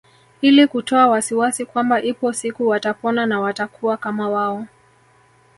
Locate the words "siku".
2.33-2.67